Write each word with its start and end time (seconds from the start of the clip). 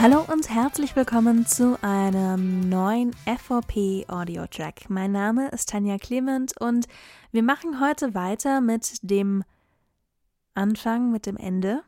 Hallo 0.00 0.24
und 0.32 0.48
herzlich 0.48 0.94
willkommen 0.94 1.44
zu 1.44 1.76
einem 1.82 2.68
neuen 2.68 3.10
FOP 3.26 4.06
Audio 4.06 4.46
Track. 4.46 4.88
Mein 4.88 5.10
Name 5.10 5.48
ist 5.48 5.70
Tanja 5.70 5.98
Clement 5.98 6.56
und 6.60 6.86
wir 7.32 7.42
machen 7.42 7.80
heute 7.80 8.14
weiter 8.14 8.60
mit 8.60 9.00
dem 9.02 9.42
Anfang, 10.54 11.10
mit 11.10 11.26
dem 11.26 11.36
Ende. 11.36 11.82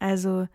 Also 0.00 0.48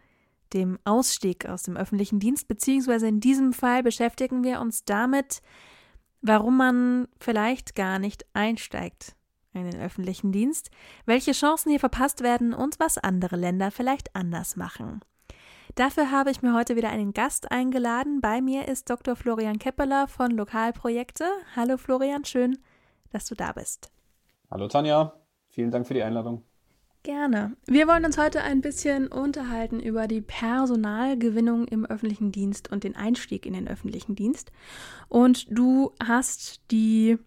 dem 0.54 0.78
Ausstieg 0.84 1.48
aus 1.48 1.64
dem 1.64 1.76
öffentlichen 1.76 2.20
Dienst, 2.20 2.48
beziehungsweise 2.48 3.08
in 3.08 3.20
diesem 3.20 3.52
Fall 3.52 3.82
beschäftigen 3.82 4.44
wir 4.44 4.62
uns 4.62 4.86
damit, 4.86 5.42
warum 6.22 6.56
man 6.56 7.08
vielleicht 7.20 7.74
gar 7.74 7.98
nicht 7.98 8.28
einsteigt 8.34 9.16
in 9.54 9.72
den 9.72 9.82
öffentlichen 9.82 10.32
Dienst, 10.32 10.70
welche 11.08 11.32
Chancen 11.32 11.72
hier 11.72 11.80
verpasst 11.80 12.22
werden 12.22 12.54
und 12.54 12.80
was 12.80 13.00
andere 13.00 13.38
Länder 13.38 13.72
vielleicht 13.72 14.16
anders 14.16 14.56
machen. 14.56 15.02
Dafür 15.76 16.10
habe 16.10 16.32
ich 16.32 16.42
mir 16.42 16.54
heute 16.54 16.78
wieder 16.78 16.90
einen 16.90 17.14
Gast 17.14 17.52
eingeladen. 17.52 18.22
Bei 18.22 18.40
mir 18.40 18.70
ist 18.70 18.90
Dr. 18.90 19.18
Florian 19.18 19.60
Keppeler 19.60 20.08
von 20.08 20.32
Lokalprojekte. 20.32 21.26
Hallo 21.54 21.76
Florian, 21.76 22.24
schön, 22.24 22.58
dass 23.12 23.26
du 23.26 23.36
da 23.36 23.52
bist. 23.52 23.92
Hallo 24.50 24.70
Tanja, 24.70 25.14
vielen 25.50 25.72
Dank 25.72 25.86
für 25.86 25.94
die 25.94 26.02
Einladung. 26.02 26.44
Gerne. 27.04 27.58
Wir 27.68 27.90
wollen 27.90 28.06
uns 28.06 28.18
heute 28.18 28.42
ein 28.42 28.62
bisschen 28.62 29.10
unterhalten 29.10 29.82
über 29.82 30.08
die 30.08 30.22
Personalgewinnung 30.22 31.68
im 31.68 31.86
öffentlichen 31.86 32.32
Dienst 32.32 32.72
und 32.72 32.86
den 32.86 32.96
Einstieg 32.96 33.46
in 33.46 33.52
den 33.52 33.68
öffentlichen 33.68 34.16
Dienst. 34.16 34.54
Und 35.10 35.46
du 35.50 35.92
hast 36.02 36.72
die 36.72 37.18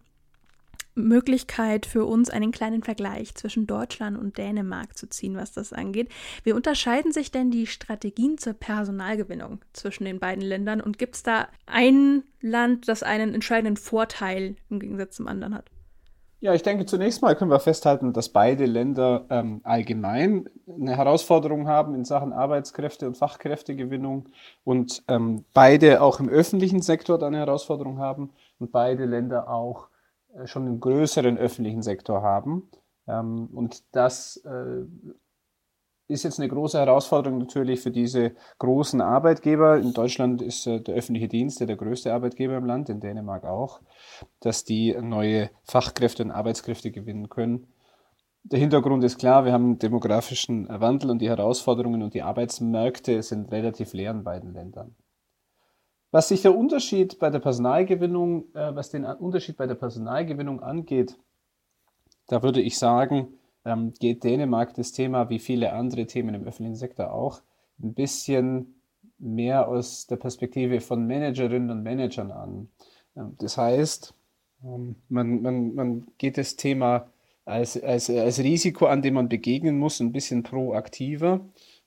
Möglichkeit 0.99 1.85
für 1.85 2.05
uns, 2.05 2.29
einen 2.29 2.51
kleinen 2.51 2.83
Vergleich 2.83 3.33
zwischen 3.35 3.65
Deutschland 3.67 4.17
und 4.17 4.37
Dänemark 4.37 4.97
zu 4.97 5.09
ziehen, 5.09 5.35
was 5.35 5.51
das 5.51 5.73
angeht. 5.73 6.09
Wie 6.43 6.53
unterscheiden 6.53 7.11
sich 7.11 7.31
denn 7.31 7.51
die 7.51 7.67
Strategien 7.67 8.37
zur 8.37 8.53
Personalgewinnung 8.53 9.59
zwischen 9.73 10.05
den 10.05 10.19
beiden 10.19 10.43
Ländern 10.43 10.81
und 10.81 10.97
gibt 10.97 11.15
es 11.15 11.23
da 11.23 11.47
ein 11.65 12.23
Land, 12.41 12.87
das 12.87 13.03
einen 13.03 13.33
entscheidenden 13.33 13.77
Vorteil 13.77 14.55
im 14.69 14.79
Gegensatz 14.79 15.15
zum 15.15 15.27
anderen 15.27 15.55
hat? 15.55 15.71
Ja, 16.41 16.53
ich 16.53 16.63
denke, 16.63 16.85
zunächst 16.85 17.21
mal 17.21 17.35
können 17.35 17.51
wir 17.51 17.59
festhalten, 17.59 18.13
dass 18.13 18.29
beide 18.29 18.65
Länder 18.65 19.25
ähm, 19.29 19.59
allgemein 19.63 20.49
eine 20.67 20.95
Herausforderung 20.95 21.67
haben 21.67 21.95
in 21.95 22.05
Sachen 22.05 22.31
Arbeitskräfte 22.31 23.07
und 23.07 23.17
Fachkräftegewinnung 23.17 24.29
und 24.63 25.03
ähm, 25.09 25.43
beide 25.53 26.01
auch 26.01 26.21
im 26.21 26.29
öffentlichen 26.29 26.81
Sektor 26.81 27.21
eine 27.21 27.39
Herausforderung 27.39 27.99
haben 27.99 28.29
und 28.57 28.71
beide 28.71 29.03
Länder 29.03 29.49
auch 29.49 29.88
schon 30.45 30.65
einen 30.65 30.79
größeren 30.79 31.37
öffentlichen 31.37 31.81
Sektor 31.81 32.21
haben. 32.21 32.69
Ähm, 33.07 33.49
und 33.53 33.83
das 33.93 34.37
äh, 34.45 34.85
ist 36.07 36.23
jetzt 36.23 36.39
eine 36.39 36.49
große 36.49 36.77
Herausforderung 36.77 37.39
natürlich 37.39 37.81
für 37.81 37.91
diese 37.91 38.33
großen 38.57 38.99
Arbeitgeber. 39.01 39.77
In 39.77 39.93
Deutschland 39.93 40.41
ist 40.41 40.65
äh, 40.67 40.81
der 40.81 40.95
öffentliche 40.95 41.27
Dienst 41.27 41.59
der 41.59 41.75
größte 41.75 42.13
Arbeitgeber 42.13 42.57
im 42.57 42.65
Land, 42.65 42.89
in 42.89 42.99
Dänemark 42.99 43.45
auch, 43.45 43.81
dass 44.39 44.63
die 44.63 44.95
neue 44.99 45.49
Fachkräfte 45.63 46.23
und 46.23 46.31
Arbeitskräfte 46.31 46.91
gewinnen 46.91 47.29
können. 47.29 47.67
Der 48.43 48.59
Hintergrund 48.59 49.03
ist 49.03 49.19
klar, 49.19 49.45
wir 49.45 49.51
haben 49.51 49.65
einen 49.65 49.79
demografischen 49.79 50.67
Wandel 50.69 51.11
und 51.11 51.19
die 51.19 51.29
Herausforderungen 51.29 52.01
und 52.01 52.13
die 52.13 52.23
Arbeitsmärkte 52.23 53.21
sind 53.21 53.51
relativ 53.51 53.93
leer 53.93 54.11
in 54.11 54.23
beiden 54.23 54.53
Ländern. 54.53 54.95
Was 56.11 56.29
sich 56.29 56.41
der 56.41 56.57
Unterschied 56.57 57.19
bei 57.19 57.29
der 57.29 57.39
Personalgewinnung, 57.39 58.45
äh, 58.55 58.75
was 58.75 58.89
den 58.89 59.05
Unterschied 59.05 59.57
bei 59.57 59.67
der 59.67 59.75
Personalgewinnung 59.75 60.61
angeht, 60.61 61.17
da 62.27 62.41
würde 62.41 62.61
ich 62.61 62.77
sagen, 62.77 63.27
ähm, 63.65 63.93
geht 63.99 64.23
Dänemark 64.23 64.73
das 64.73 64.91
Thema, 64.91 65.29
wie 65.29 65.39
viele 65.39 65.73
andere 65.73 66.05
Themen 66.05 66.33
im 66.35 66.45
öffentlichen 66.45 66.75
Sektor 66.75 67.11
auch, 67.11 67.41
ein 67.81 67.93
bisschen 67.93 68.81
mehr 69.17 69.67
aus 69.67 70.07
der 70.07 70.15
Perspektive 70.15 70.79
von 70.81 71.05
Managerinnen 71.05 71.69
und 71.69 71.83
Managern 71.83 72.31
an. 72.31 72.69
Ähm, 73.15 73.35
das 73.39 73.57
heißt, 73.57 74.13
ähm, 74.63 74.95
man, 75.09 75.41
man, 75.41 75.75
man 75.75 76.07
geht 76.17 76.37
das 76.37 76.55
Thema 76.55 77.09
als, 77.45 77.81
als, 77.81 78.09
als 78.09 78.39
Risiko 78.39 78.85
an, 78.85 79.01
dem 79.01 79.15
man 79.15 79.29
begegnen 79.29 79.77
muss, 79.77 79.99
ein 79.99 80.11
bisschen 80.11 80.43
proaktiver 80.43 81.41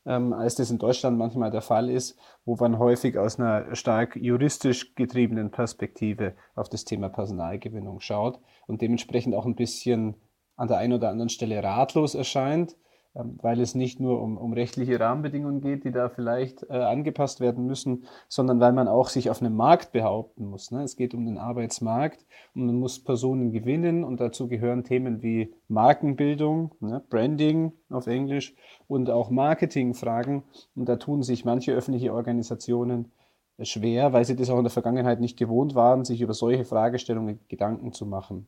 ähm, 0.06 0.32
als 0.32 0.54
das 0.56 0.70
in 0.70 0.78
Deutschland 0.78 1.18
manchmal 1.18 1.50
der 1.50 1.62
Fall 1.62 1.90
ist, 1.90 2.18
wo 2.44 2.56
man 2.56 2.78
häufig 2.78 3.18
aus 3.18 3.38
einer 3.38 3.74
stark 3.74 4.16
juristisch 4.16 4.94
getriebenen 4.94 5.50
Perspektive 5.50 6.34
auf 6.54 6.68
das 6.68 6.84
Thema 6.84 7.08
Personalgewinnung 7.08 8.00
schaut 8.00 8.40
und 8.66 8.82
dementsprechend 8.82 9.34
auch 9.34 9.46
ein 9.46 9.56
bisschen 9.56 10.16
an 10.56 10.68
der 10.68 10.78
einen 10.78 10.92
oder 10.94 11.10
anderen 11.10 11.28
Stelle 11.28 11.62
ratlos 11.62 12.14
erscheint 12.14 12.76
weil 13.14 13.60
es 13.60 13.74
nicht 13.74 14.00
nur 14.00 14.22
um, 14.22 14.38
um 14.38 14.52
rechtliche 14.52 14.98
Rahmenbedingungen 14.98 15.60
geht, 15.60 15.84
die 15.84 15.92
da 15.92 16.08
vielleicht 16.08 16.62
äh, 16.70 16.74
angepasst 16.74 17.40
werden 17.40 17.66
müssen, 17.66 18.04
sondern 18.28 18.60
weil 18.60 18.72
man 18.72 18.88
auch 18.88 19.08
sich 19.08 19.28
auf 19.28 19.40
einem 19.40 19.54
Markt 19.54 19.92
behaupten 19.92 20.46
muss. 20.46 20.70
Ne? 20.70 20.82
Es 20.82 20.96
geht 20.96 21.12
um 21.14 21.26
den 21.26 21.36
Arbeitsmarkt 21.36 22.24
und 22.54 22.66
man 22.66 22.76
muss 22.76 23.02
Personen 23.02 23.52
gewinnen 23.52 24.02
und 24.02 24.20
dazu 24.20 24.48
gehören 24.48 24.84
Themen 24.84 25.22
wie 25.22 25.54
Markenbildung, 25.68 26.74
ne? 26.80 27.02
Branding 27.10 27.72
auf 27.90 28.06
Englisch 28.06 28.54
und 28.88 29.10
auch 29.10 29.30
Marketingfragen. 29.30 30.42
Und 30.74 30.88
da 30.88 30.96
tun 30.96 31.22
sich 31.22 31.44
manche 31.44 31.72
öffentliche 31.72 32.14
Organisationen 32.14 33.12
schwer, 33.60 34.12
weil 34.12 34.24
sie 34.24 34.36
das 34.36 34.50
auch 34.50 34.58
in 34.58 34.64
der 34.64 34.70
Vergangenheit 34.70 35.20
nicht 35.20 35.38
gewohnt 35.38 35.74
waren, 35.74 36.04
sich 36.04 36.20
über 36.20 36.34
solche 36.34 36.64
Fragestellungen 36.64 37.40
Gedanken 37.48 37.92
zu 37.92 38.06
machen. 38.06 38.46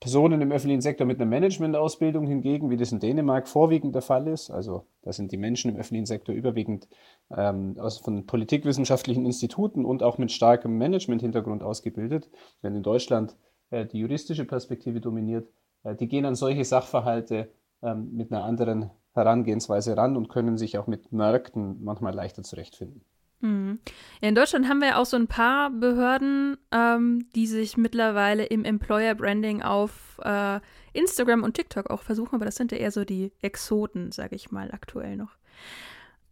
Personen 0.00 0.40
im 0.40 0.52
öffentlichen 0.52 0.80
Sektor 0.80 1.06
mit 1.06 1.20
einer 1.20 1.28
Managementausbildung 1.28 2.26
hingegen, 2.26 2.70
wie 2.70 2.76
das 2.76 2.92
in 2.92 3.00
Dänemark 3.00 3.48
vorwiegend 3.48 3.94
der 3.94 4.02
Fall 4.02 4.28
ist, 4.28 4.50
also 4.50 4.84
da 5.02 5.12
sind 5.12 5.32
die 5.32 5.36
Menschen 5.36 5.72
im 5.72 5.76
öffentlichen 5.76 6.06
Sektor 6.06 6.34
überwiegend 6.34 6.88
ähm, 7.36 7.76
aus, 7.78 7.98
von 7.98 8.24
politikwissenschaftlichen 8.24 9.26
Instituten 9.26 9.84
und 9.84 10.04
auch 10.04 10.18
mit 10.18 10.30
starkem 10.30 10.78
Management-Hintergrund 10.78 11.64
ausgebildet, 11.64 12.30
wenn 12.62 12.76
in 12.76 12.84
Deutschland 12.84 13.36
äh, 13.70 13.86
die 13.86 13.98
juristische 13.98 14.44
Perspektive 14.44 15.00
dominiert, 15.00 15.48
äh, 15.82 15.96
die 15.96 16.06
gehen 16.06 16.26
an 16.26 16.36
solche 16.36 16.64
Sachverhalte 16.64 17.50
ähm, 17.82 18.14
mit 18.14 18.30
einer 18.30 18.44
anderen 18.44 18.90
Herangehensweise 19.14 19.96
ran 19.96 20.16
und 20.16 20.28
können 20.28 20.58
sich 20.58 20.78
auch 20.78 20.86
mit 20.86 21.10
Märkten 21.10 21.82
manchmal 21.82 22.14
leichter 22.14 22.44
zurechtfinden. 22.44 23.04
Mhm. 23.40 23.78
Ja, 24.20 24.28
in 24.28 24.34
Deutschland 24.34 24.68
haben 24.68 24.80
wir 24.80 24.98
auch 24.98 25.06
so 25.06 25.16
ein 25.16 25.28
paar 25.28 25.70
Behörden, 25.70 26.56
ähm, 26.72 27.28
die 27.34 27.46
sich 27.46 27.76
mittlerweile 27.76 28.44
im 28.46 28.64
Employer 28.64 29.14
Branding 29.14 29.62
auf 29.62 30.18
äh, 30.22 30.60
Instagram 30.92 31.42
und 31.42 31.54
TikTok 31.54 31.90
auch 31.90 32.02
versuchen, 32.02 32.34
aber 32.34 32.44
das 32.44 32.56
sind 32.56 32.72
ja 32.72 32.78
eher 32.78 32.90
so 32.90 33.04
die 33.04 33.32
Exoten, 33.40 34.10
sage 34.10 34.34
ich 34.34 34.50
mal, 34.50 34.72
aktuell 34.72 35.16
noch. 35.16 35.36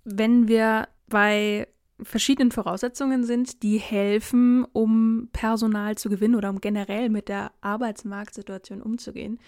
Wenn 0.05 0.49
wir 0.49 0.89
bei 1.09 1.69
verschiedenen 2.03 2.51
Voraussetzungen 2.51 3.25
sind, 3.25 3.63
die 3.63 3.79
helfen, 3.79 4.65
um 4.73 5.29
Personal 5.33 5.97
zu 5.97 6.09
gewinnen 6.09 6.35
oder 6.35 6.51
um 6.51 6.61
generell 6.61 7.09
mit 7.09 7.29
der 7.29 7.53
Arbeitsmarktsituation 7.61 8.83
umzugehen. 8.83 9.39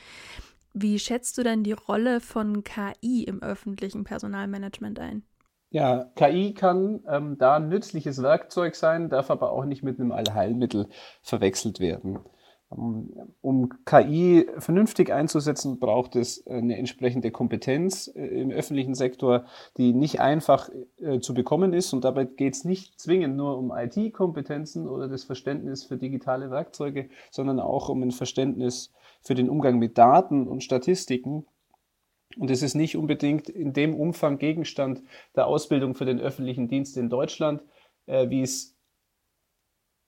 Wie 0.72 0.98
schätzt 0.98 1.36
du 1.36 1.42
denn 1.42 1.62
die 1.62 1.72
Rolle 1.72 2.20
von 2.20 2.64
KI 2.64 3.25
im 3.25 3.42
öffentlichen 3.42 4.04
Personalmanagement 4.04 4.98
ein? 4.98 5.25
Ja, 5.71 6.05
KI 6.15 6.55
kann 6.55 7.01
ähm, 7.09 7.37
da 7.39 7.56
ein 7.56 7.69
nützliches 7.69 8.23
Werkzeug 8.23 8.75
sein, 8.75 9.11
darf 9.11 9.31
aber 9.31 9.53
auch 9.53 9.67
nicht 9.67 9.83
mit 9.83 10.01
einem 10.01 10.12
Allheilmittel 10.12 10.89
verwechselt 11.23 11.79
werden. 11.79 12.21
Ähm, 12.73 13.11
um 13.43 13.69
KI 13.84 14.47
vernünftig 14.59 15.12
einzusetzen, 15.12 15.79
braucht 15.79 16.17
es 16.17 16.47
eine 16.47 16.79
entsprechende 16.79 17.31
Kompetenz 17.31 18.11
äh, 18.15 18.27
im 18.41 18.51
öffentlichen 18.51 18.95
Sektor, 18.95 19.45
die 19.77 19.93
nicht 19.93 20.21
einfach 20.21 20.71
äh, 21.01 21.21
zu 21.21 21.34
bekommen 21.34 21.75
ist. 21.75 21.93
Und 21.93 22.05
dabei 22.05 22.25
geht 22.25 22.55
es 22.55 22.65
nicht 22.65 22.99
zwingend 22.99 23.37
nur 23.37 23.59
um 23.59 23.71
IT-Kompetenzen 23.71 24.89
oder 24.89 25.06
das 25.06 25.25
Verständnis 25.25 25.85
für 25.85 25.99
digitale 25.99 26.50
Werkzeuge, 26.50 27.11
sondern 27.31 27.61
auch 27.61 27.91
um 27.91 28.03
ein 28.03 28.12
Verständnis 28.12 28.93
für 29.21 29.35
den 29.35 29.50
Umgang 29.50 29.79
mit 29.79 29.99
Daten 29.99 30.49
und 30.49 30.62
Statistiken 30.62 31.45
und 32.37 32.50
es 32.50 32.62
ist 32.62 32.75
nicht 32.75 32.97
unbedingt 32.97 33.49
in 33.49 33.72
dem 33.72 33.94
Umfang 33.94 34.39
Gegenstand 34.39 35.02
der 35.35 35.47
Ausbildung 35.47 35.94
für 35.94 36.05
den 36.05 36.20
öffentlichen 36.20 36.69
Dienst 36.69 36.97
in 36.97 37.08
Deutschland, 37.08 37.62
äh, 38.06 38.29
wie 38.29 38.43
es 38.43 38.76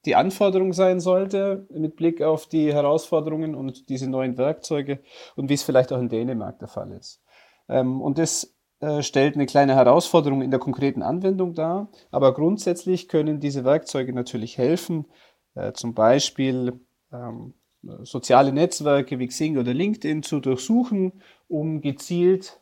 die 0.05 0.17
Anforderung 0.17 0.73
sein 0.73 1.01
sollte 1.01 1.67
mit 1.71 1.97
Blick 1.97 2.23
auf 2.23 2.47
die 2.47 2.73
Herausforderungen 2.73 3.55
und 3.55 3.89
diese 3.89 4.09
neuen 4.09 4.39
Werkzeuge 4.39 5.01
und 5.37 5.49
wie 5.49 5.55
es 5.55 5.63
vielleicht 5.63 5.93
auch 5.93 5.99
in 5.99 6.09
Dänemark 6.09 6.59
der 6.59 6.69
Fall 6.69 6.93
ist. 6.93 7.23
Ähm, 7.69 8.01
und 8.01 8.19
das 8.19 8.55
äh, 8.81 9.03
stellt 9.03 9.35
eine 9.35 9.47
kleine 9.47 9.75
Herausforderung 9.75 10.43
in 10.43 10.51
der 10.51 10.61
konkreten 10.61 11.03
Anwendung 11.03 11.55
dar, 11.55 11.91
aber 12.11 12.33
grundsätzlich 12.33 13.09
können 13.09 13.41
diese 13.41 13.65
Werkzeuge 13.65 14.15
natürlich 14.15 14.57
helfen, 14.57 15.07
äh, 15.55 15.73
zum 15.73 15.95
Beispiel 15.95 16.81
ähm, 17.13 17.55
soziale 18.03 18.53
Netzwerke 18.53 19.19
wie 19.19 19.27
Xing 19.27 19.59
oder 19.59 19.75
LinkedIn 19.75 20.23
zu 20.23 20.41
durchsuchen, 20.41 21.23
um 21.51 21.81
gezielt 21.81 22.61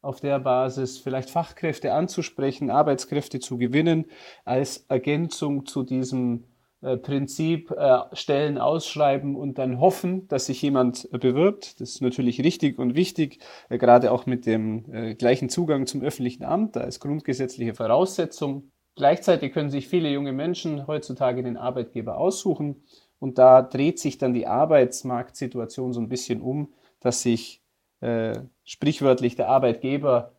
auf 0.00 0.20
der 0.20 0.38
Basis 0.38 0.98
vielleicht 0.98 1.30
Fachkräfte 1.30 1.92
anzusprechen, 1.92 2.70
Arbeitskräfte 2.70 3.40
zu 3.40 3.58
gewinnen, 3.58 4.06
als 4.44 4.86
Ergänzung 4.88 5.66
zu 5.66 5.82
diesem 5.82 6.44
äh, 6.80 6.96
Prinzip 6.96 7.72
äh, 7.72 7.98
Stellen 8.12 8.58
ausschreiben 8.58 9.34
und 9.34 9.58
dann 9.58 9.80
hoffen, 9.80 10.28
dass 10.28 10.46
sich 10.46 10.62
jemand 10.62 11.08
äh, 11.12 11.18
bewirbt. 11.18 11.80
Das 11.80 11.90
ist 11.90 12.00
natürlich 12.02 12.40
richtig 12.42 12.78
und 12.78 12.94
wichtig, 12.94 13.40
äh, 13.68 13.78
gerade 13.78 14.12
auch 14.12 14.26
mit 14.26 14.46
dem 14.46 14.84
äh, 14.92 15.14
gleichen 15.16 15.48
Zugang 15.48 15.86
zum 15.86 16.02
öffentlichen 16.02 16.44
Amt. 16.44 16.76
Da 16.76 16.82
ist 16.82 17.00
grundgesetzliche 17.00 17.74
Voraussetzung. 17.74 18.70
Gleichzeitig 18.94 19.52
können 19.52 19.70
sich 19.70 19.88
viele 19.88 20.10
junge 20.10 20.32
Menschen 20.32 20.86
heutzutage 20.86 21.42
den 21.42 21.56
Arbeitgeber 21.56 22.16
aussuchen 22.16 22.84
und 23.18 23.38
da 23.38 23.62
dreht 23.62 23.98
sich 23.98 24.18
dann 24.18 24.32
die 24.32 24.46
Arbeitsmarktsituation 24.46 25.92
so 25.92 26.00
ein 26.00 26.08
bisschen 26.08 26.40
um, 26.40 26.72
dass 27.00 27.22
sich 27.22 27.62
äh, 28.00 28.40
sprichwörtlich 28.64 29.36
der 29.36 29.48
Arbeitgeber, 29.48 30.36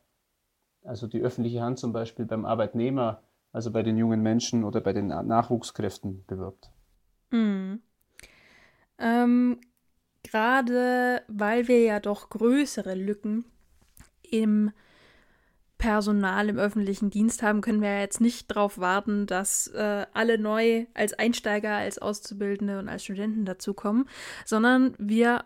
also 0.83 1.07
die 1.07 1.21
öffentliche 1.21 1.61
Hand 1.61 1.79
zum 1.79 1.93
Beispiel 1.93 2.25
beim 2.25 2.45
Arbeitnehmer, 2.45 3.23
also 3.51 3.71
bei 3.71 3.83
den 3.83 3.97
jungen 3.97 4.21
Menschen 4.21 4.63
oder 4.63 4.81
bei 4.81 4.93
den 4.93 5.07
Nachwuchskräften 5.07 6.25
bewirbt. 6.25 6.71
Mhm. 7.31 7.81
Ähm, 8.97 9.59
Gerade 10.23 11.21
weil 11.27 11.67
wir 11.67 11.81
ja 11.81 11.99
doch 11.99 12.29
größere 12.29 12.93
Lücken 12.93 13.45
im 14.21 14.71
Personal 15.77 16.49
im 16.49 16.59
öffentlichen 16.59 17.09
Dienst 17.09 17.41
haben, 17.41 17.61
können 17.61 17.81
wir 17.81 17.89
ja 17.89 17.99
jetzt 18.01 18.19
nicht 18.19 18.51
darauf 18.51 18.79
warten, 18.79 19.25
dass 19.27 19.67
äh, 19.67 20.05
alle 20.13 20.37
neu 20.37 20.85
als 20.93 21.13
Einsteiger, 21.13 21.77
als 21.77 21.99
Auszubildende 21.99 22.79
und 22.79 22.89
als 22.89 23.05
Studenten 23.05 23.45
dazukommen, 23.45 24.09
sondern 24.45 24.93
wir 24.99 25.45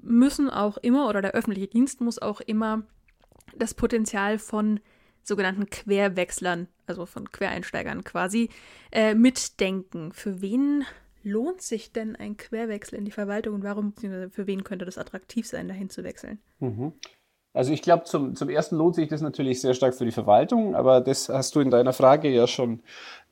müssen 0.00 0.50
auch 0.50 0.76
immer, 0.78 1.08
oder 1.08 1.22
der 1.22 1.32
öffentliche 1.32 1.68
Dienst 1.68 2.00
muss 2.00 2.20
auch 2.20 2.40
immer 2.40 2.82
das 3.56 3.74
Potenzial 3.74 4.38
von 4.38 4.80
sogenannten 5.22 5.66
Querwechslern, 5.66 6.68
also 6.86 7.06
von 7.06 7.30
Quereinsteigern 7.32 8.04
quasi, 8.04 8.50
äh, 8.92 9.14
mitdenken. 9.14 10.12
Für 10.12 10.40
wen 10.40 10.84
lohnt 11.22 11.60
sich 11.60 11.92
denn 11.92 12.14
ein 12.14 12.36
Querwechsel 12.36 12.98
in 12.98 13.04
die 13.04 13.10
Verwaltung 13.10 13.56
und 13.56 13.64
warum, 13.64 13.94
für 13.94 14.46
wen 14.46 14.62
könnte 14.62 14.84
das 14.84 14.98
attraktiv 14.98 15.46
sein, 15.46 15.66
dahin 15.66 15.90
zu 15.90 16.04
wechseln? 16.04 16.38
Mhm. 16.60 16.92
Also 17.52 17.72
ich 17.72 17.82
glaube, 17.82 18.04
zum, 18.04 18.36
zum 18.36 18.50
ersten 18.50 18.76
lohnt 18.76 18.94
sich 18.94 19.08
das 19.08 19.22
natürlich 19.22 19.62
sehr 19.62 19.72
stark 19.74 19.94
für 19.94 20.04
die 20.04 20.12
Verwaltung, 20.12 20.74
aber 20.74 21.00
das 21.00 21.30
hast 21.30 21.54
du 21.56 21.60
in 21.60 21.70
deiner 21.70 21.94
Frage 21.94 22.28
ja 22.28 22.46
schon 22.46 22.82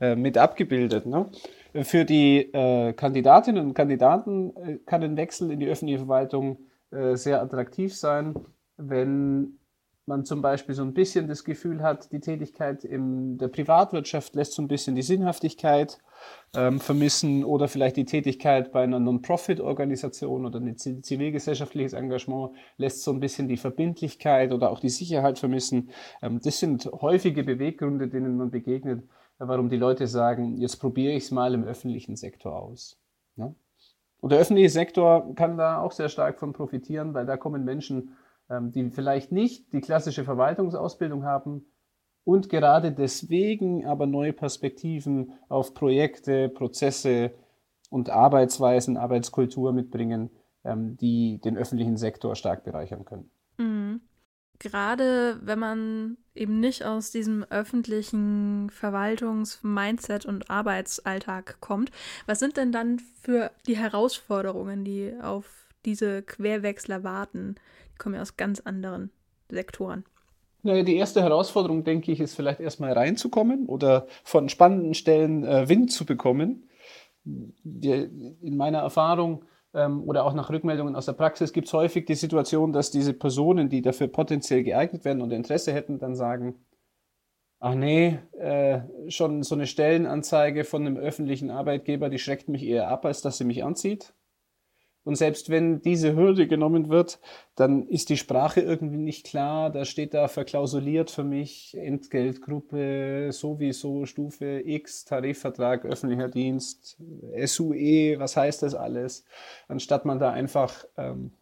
äh, 0.00 0.16
mit 0.16 0.38
abgebildet. 0.38 1.04
Ne? 1.04 1.30
Für 1.82 2.04
die 2.04 2.52
äh, 2.52 2.92
Kandidatinnen 2.92 3.66
und 3.66 3.74
Kandidaten 3.74 4.56
äh, 4.56 4.78
kann 4.86 5.02
ein 5.02 5.16
Wechsel 5.16 5.50
in 5.50 5.58
die 5.58 5.66
öffentliche 5.66 5.98
Verwaltung 5.98 6.58
äh, 6.92 7.16
sehr 7.16 7.42
attraktiv 7.42 7.96
sein, 7.96 8.34
wenn 8.76 9.58
man 10.06 10.24
zum 10.24 10.42
Beispiel 10.42 10.74
so 10.74 10.82
ein 10.82 10.94
bisschen 10.94 11.26
das 11.28 11.44
Gefühl 11.44 11.82
hat, 11.82 12.12
die 12.12 12.20
Tätigkeit 12.20 12.84
in 12.84 13.38
der 13.38 13.48
Privatwirtschaft 13.48 14.34
lässt 14.34 14.52
so 14.52 14.62
ein 14.62 14.68
bisschen 14.68 14.94
die 14.94 15.02
Sinnhaftigkeit 15.02 15.98
ähm, 16.54 16.78
vermissen 16.78 17.42
oder 17.42 17.68
vielleicht 17.68 17.96
die 17.96 18.04
Tätigkeit 18.04 18.70
bei 18.70 18.82
einer 18.82 19.00
Non-Profit-Organisation 19.00 20.46
oder 20.46 20.60
ein 20.60 20.76
zivilgesellschaftliches 20.76 21.94
Engagement 21.94 22.52
lässt 22.76 23.02
so 23.02 23.12
ein 23.12 23.20
bisschen 23.20 23.48
die 23.48 23.56
Verbindlichkeit 23.56 24.52
oder 24.52 24.70
auch 24.70 24.80
die 24.80 24.90
Sicherheit 24.90 25.38
vermissen. 25.38 25.90
Ähm, 26.22 26.38
das 26.42 26.60
sind 26.60 26.84
häufige 27.00 27.42
Beweggründe, 27.42 28.08
denen 28.08 28.36
man 28.36 28.50
begegnet, 28.50 29.02
warum 29.38 29.68
die 29.68 29.76
Leute 29.76 30.06
sagen, 30.06 30.56
jetzt 30.56 30.76
probiere 30.76 31.12
ich 31.12 31.24
es 31.24 31.30
mal 31.30 31.54
im 31.54 31.64
öffentlichen 31.64 32.16
Sektor 32.16 32.60
aus. 32.60 32.98
Ja? 33.36 33.54
Und 34.20 34.30
der 34.32 34.38
öffentliche 34.38 34.70
Sektor 34.70 35.34
kann 35.34 35.56
da 35.56 35.80
auch 35.80 35.92
sehr 35.92 36.08
stark 36.08 36.38
von 36.38 36.52
profitieren, 36.52 37.14
weil 37.14 37.26
da 37.26 37.36
kommen 37.36 37.64
Menschen 37.64 38.16
ähm, 38.50 38.72
die 38.72 38.90
vielleicht 38.90 39.32
nicht 39.32 39.72
die 39.72 39.80
klassische 39.80 40.24
Verwaltungsausbildung 40.24 41.24
haben 41.24 41.64
und 42.24 42.48
gerade 42.48 42.92
deswegen 42.92 43.86
aber 43.86 44.06
neue 44.06 44.32
Perspektiven 44.32 45.32
auf 45.48 45.74
Projekte, 45.74 46.48
Prozesse 46.48 47.32
und 47.90 48.10
Arbeitsweisen, 48.10 48.96
Arbeitskultur 48.96 49.72
mitbringen, 49.72 50.30
ähm, 50.64 50.96
die 50.96 51.40
den 51.40 51.56
öffentlichen 51.56 51.96
Sektor 51.96 52.34
stark 52.34 52.64
bereichern 52.64 53.04
können. 53.04 53.30
Gerade 54.64 55.38
wenn 55.42 55.58
man 55.58 56.16
eben 56.34 56.58
nicht 56.58 56.86
aus 56.86 57.10
diesem 57.10 57.44
öffentlichen 57.50 58.70
Verwaltungs-Mindset 58.70 60.24
und 60.24 60.48
Arbeitsalltag 60.48 61.60
kommt, 61.60 61.90
was 62.24 62.38
sind 62.38 62.56
denn 62.56 62.72
dann 62.72 62.98
für 63.20 63.50
die 63.66 63.76
Herausforderungen, 63.76 64.82
die 64.82 65.12
auf 65.20 65.44
diese 65.84 66.22
Querwechsler 66.22 67.04
warten? 67.04 67.56
Die 67.92 67.98
kommen 67.98 68.14
ja 68.14 68.22
aus 68.22 68.38
ganz 68.38 68.60
anderen 68.60 69.10
Sektoren. 69.50 70.06
Naja, 70.62 70.82
die 70.82 70.96
erste 70.96 71.20
Herausforderung, 71.20 71.84
denke 71.84 72.10
ich, 72.10 72.20
ist 72.20 72.34
vielleicht 72.34 72.60
erstmal 72.60 72.92
reinzukommen 72.92 73.66
oder 73.66 74.06
von 74.22 74.48
spannenden 74.48 74.94
Stellen 74.94 75.44
äh, 75.44 75.68
Wind 75.68 75.92
zu 75.92 76.06
bekommen. 76.06 76.70
In 77.26 78.56
meiner 78.56 78.78
Erfahrung 78.78 79.44
oder 79.74 80.24
auch 80.24 80.34
nach 80.34 80.50
Rückmeldungen 80.50 80.94
aus 80.94 81.06
der 81.06 81.14
Praxis 81.14 81.52
gibt 81.52 81.66
es 81.66 81.72
häufig 81.72 82.06
die 82.06 82.14
Situation, 82.14 82.72
dass 82.72 82.90
diese 82.90 83.12
Personen, 83.12 83.68
die 83.68 83.82
dafür 83.82 84.06
potenziell 84.06 84.62
geeignet 84.62 85.04
werden 85.04 85.20
und 85.20 85.32
Interesse 85.32 85.72
hätten, 85.72 85.98
dann 85.98 86.14
sagen, 86.14 86.64
ach 87.58 87.74
nee, 87.74 88.18
äh, 88.38 88.82
schon 89.08 89.42
so 89.42 89.54
eine 89.54 89.66
Stellenanzeige 89.66 90.64
von 90.64 90.86
einem 90.86 90.96
öffentlichen 90.96 91.50
Arbeitgeber, 91.50 92.08
die 92.08 92.18
schreckt 92.18 92.48
mich 92.48 92.64
eher 92.64 92.88
ab, 92.88 93.04
als 93.04 93.22
dass 93.22 93.38
sie 93.38 93.44
mich 93.44 93.64
anzieht. 93.64 94.14
Und 95.04 95.16
selbst 95.16 95.50
wenn 95.50 95.82
diese 95.82 96.16
Hürde 96.16 96.48
genommen 96.48 96.88
wird, 96.88 97.20
dann 97.56 97.86
ist 97.86 98.08
die 98.08 98.16
Sprache 98.16 98.60
irgendwie 98.60 98.96
nicht 98.96 99.26
klar. 99.26 99.70
Da 99.70 99.84
steht 99.84 100.14
da 100.14 100.28
verklausuliert 100.28 101.10
für 101.10 101.24
mich 101.24 101.76
Entgeltgruppe 101.78 103.28
sowieso 103.30 104.06
Stufe 104.06 104.62
X, 104.64 105.04
Tarifvertrag, 105.04 105.84
öffentlicher 105.84 106.28
Dienst, 106.28 106.96
SUE, 107.44 108.18
was 108.18 108.36
heißt 108.36 108.62
das 108.62 108.74
alles? 108.74 109.24
Anstatt 109.68 110.06
man 110.06 110.18
da 110.18 110.30
einfach 110.30 110.84
ähm, 110.96 111.32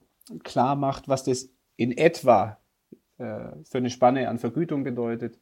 klar 0.42 0.74
macht, 0.74 1.08
was 1.08 1.22
das 1.24 1.48
in 1.76 1.96
etwa 1.96 2.58
äh, 3.18 3.52
für 3.64 3.78
eine 3.78 3.90
Spanne 3.90 4.28
an 4.28 4.38
Vergütung 4.38 4.82
bedeutet. 4.82 5.38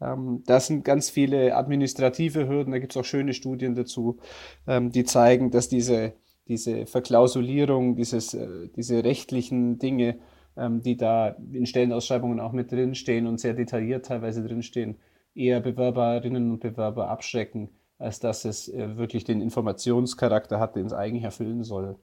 Ähm, 0.00 0.42
das 0.46 0.66
sind 0.66 0.84
ganz 0.84 1.10
viele 1.10 1.54
administrative 1.54 2.48
Hürden. 2.48 2.72
Da 2.72 2.78
gibt 2.78 2.92
es 2.92 2.96
auch 2.96 3.04
schöne 3.04 3.34
Studien 3.34 3.74
dazu, 3.74 4.18
ähm, 4.66 4.90
die 4.90 5.04
zeigen, 5.04 5.50
dass 5.50 5.68
diese 5.68 6.14
diese 6.50 6.86
Verklausulierung, 6.86 7.94
dieses, 7.94 8.34
äh, 8.34 8.68
diese 8.76 9.02
rechtlichen 9.04 9.78
Dinge, 9.78 10.18
ähm, 10.56 10.82
die 10.82 10.96
da 10.96 11.28
in 11.52 11.64
Stellenausschreibungen 11.64 12.40
auch 12.40 12.52
mit 12.52 12.72
drinstehen 12.72 13.26
und 13.26 13.40
sehr 13.40 13.54
detailliert 13.54 14.06
teilweise 14.06 14.44
drinstehen, 14.44 14.96
eher 15.34 15.60
Bewerberinnen 15.60 16.50
und 16.50 16.60
Bewerber 16.60 17.08
abschrecken, 17.08 17.70
als 17.98 18.18
dass 18.18 18.44
es 18.44 18.68
äh, 18.68 18.96
wirklich 18.96 19.24
den 19.24 19.40
Informationscharakter 19.40 20.58
hat, 20.58 20.74
den 20.74 20.86
es 20.86 20.92
eigentlich 20.92 21.24
erfüllen 21.24 21.62
soll. 21.62 21.96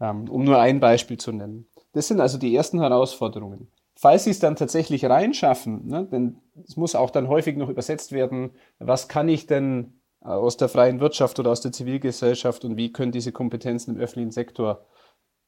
Ähm, 0.00 0.28
um 0.28 0.44
nur 0.44 0.60
ein 0.60 0.78
Beispiel 0.78 1.16
zu 1.16 1.32
nennen. 1.32 1.66
Das 1.92 2.06
sind 2.06 2.20
also 2.20 2.38
die 2.38 2.54
ersten 2.54 2.78
Herausforderungen. 2.80 3.68
Falls 3.96 4.24
Sie 4.24 4.30
es 4.30 4.38
dann 4.38 4.54
tatsächlich 4.54 5.04
reinschaffen, 5.06 5.88
ne, 5.88 6.06
denn 6.12 6.36
es 6.62 6.76
muss 6.76 6.94
auch 6.94 7.10
dann 7.10 7.26
häufig 7.26 7.56
noch 7.56 7.68
übersetzt 7.68 8.12
werden, 8.12 8.50
was 8.78 9.08
kann 9.08 9.28
ich 9.28 9.48
denn 9.48 9.97
aus 10.20 10.56
der 10.56 10.68
freien 10.68 11.00
Wirtschaft 11.00 11.38
oder 11.38 11.50
aus 11.50 11.60
der 11.60 11.72
Zivilgesellschaft 11.72 12.64
und 12.64 12.76
wie 12.76 12.92
können 12.92 13.12
diese 13.12 13.32
Kompetenzen 13.32 13.94
im 13.94 14.00
öffentlichen 14.00 14.32
Sektor 14.32 14.84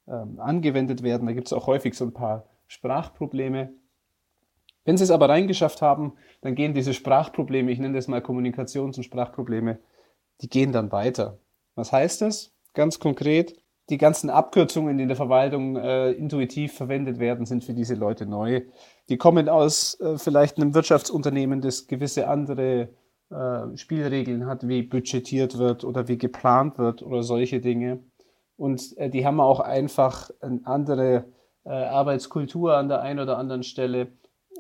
ähm, 0.07 0.39
angewendet 0.41 1.03
werden. 1.03 1.27
Da 1.27 1.33
gibt 1.33 1.49
es 1.49 1.53
auch 1.53 1.67
häufig 1.67 1.95
so 1.95 2.05
ein 2.05 2.13
paar 2.13 2.47
Sprachprobleme. 2.67 3.73
Wenn 4.85 4.97
Sie 4.97 5.05
es 5.05 5.11
aber 5.11 5.29
reingeschafft 5.29 5.83
haben, 5.83 6.15
dann 6.41 6.55
gehen 6.55 6.75
diese 6.75 6.95
Sprachprobleme, 6.95 7.71
ich 7.71 7.79
nenne 7.79 7.95
das 7.95 8.09
mal 8.09 8.21
Kommunikations- 8.21 8.97
und 8.97 9.05
Sprachprobleme, 9.05 9.79
die 10.41 10.49
gehen 10.49 10.73
dann 10.73 10.91
weiter. 10.93 11.39
Was 11.75 11.93
heißt 11.93 12.23
das? 12.23 12.53
Ganz 12.73 12.99
konkret, 12.99 13.57
die 13.91 13.99
ganzen 13.99 14.31
Abkürzungen, 14.31 14.97
die 14.97 15.03
in 15.03 15.09
der 15.09 15.17
Verwaltung 15.17 15.77
äh, 15.77 16.13
intuitiv 16.13 16.75
verwendet 16.75 17.19
werden, 17.19 17.45
sind 17.45 17.65
für 17.65 17.75
diese 17.75 17.95
Leute 17.95 18.25
neu. 18.25 18.63
Die 19.09 19.17
kommen 19.17 19.49
aus 19.49 19.99
äh, 20.01 20.17
vielleicht 20.17 20.57
einem 20.57 20.75
Wirtschaftsunternehmen, 20.75 21.61
das 21.61 21.89
gewisse 21.89 22.29
andere 22.29 22.91
äh, 23.31 23.77
Spielregeln 23.77 24.47
hat, 24.47 24.67
wie 24.67 24.83
budgetiert 24.83 25.59
wird 25.59 25.85
oder 25.85 26.09
wie 26.09 26.19
geplant 26.19 26.79
wird 26.79 27.03
oder 27.03 27.23
solche 27.23 27.61
Dinge. 27.61 28.03
Und 28.57 28.97
äh, 28.99 29.09
die 29.09 29.25
haben 29.25 29.41
auch 29.41 29.61
einfach 29.61 30.31
eine 30.41 30.61
andere 30.65 31.25
äh, 31.65 31.71
Arbeitskultur 31.71 32.77
an 32.77 32.89
der 32.89 33.03
einen 33.03 33.21
oder 33.21 33.39
anderen 33.39 33.63
Stelle. 33.63 34.09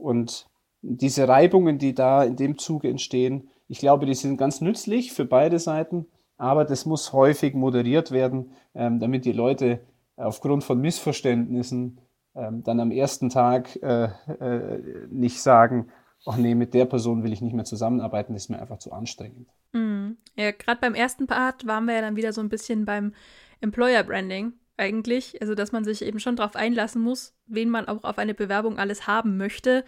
Und 0.01 0.47
diese 0.83 1.29
Reibungen, 1.29 1.79
die 1.79 1.95
da 1.95 2.25
in 2.25 2.37
dem 2.37 2.59
Zuge 2.59 2.89
entstehen, 2.89 3.49
ich 3.69 3.79
glaube, 3.79 4.07
die 4.07 4.15
sind 4.15 4.37
ganz 4.37 4.61
nützlich 4.61 5.13
für 5.13 5.25
beide 5.25 5.59
Seiten, 5.59 6.07
aber 6.39 6.65
das 6.65 6.87
muss 6.87 7.13
häufig 7.13 7.55
moderiert 7.55 8.11
werden, 8.11 8.53
ähm, 8.75 8.99
damit 8.99 9.25
die 9.25 9.33
Leute 9.33 9.81
aufgrund 10.17 10.65
von 10.65 10.81
Missverständnissen 10.81 12.01
ähm, 12.35 12.63
dann 12.63 12.81
am 12.81 12.91
ersten 12.91 13.29
Tag 13.29 13.77
äh, 13.83 14.05
äh, 14.05 15.07
nicht 15.11 15.43
sagen, 15.43 15.89
ach 16.27 16.37
nee, 16.37 16.55
mit 16.55 16.75
der 16.75 16.85
Person 16.85 17.23
will 17.23 17.33
ich 17.33 17.41
nicht 17.41 17.55
mehr 17.55 17.65
zusammenarbeiten, 17.65 18.33
das 18.35 18.45
ist 18.45 18.49
mir 18.49 18.61
einfach 18.61 18.79
zu 18.79 18.93
anstrengend. 18.93 19.49
Mhm. 19.73 20.17
Ja, 20.37 20.51
gerade 20.53 20.81
beim 20.81 20.95
ersten 20.95 21.27
Part 21.27 21.67
waren 21.67 21.85
wir 21.85 21.95
ja 21.95 22.01
dann 22.01 22.17
wieder 22.17 22.33
so 22.33 22.41
ein 22.41 22.49
bisschen 22.49 22.85
beim 22.85 23.15
Employer 23.61 24.03
Branding 24.03 24.53
eigentlich. 24.77 25.41
Also, 25.41 25.55
dass 25.55 25.73
man 25.73 25.85
sich 25.85 26.03
eben 26.03 26.21
schon 26.21 26.37
darauf 26.37 26.57
einlassen 26.57 27.03
muss, 27.03 27.35
wen 27.47 27.71
man 27.71 27.87
auch 27.89 28.05
auf 28.05 28.19
eine 28.19 28.35
Bewerbung 28.35 28.79
alles 28.79 29.07
haben 29.07 29.37
möchte 29.37 29.85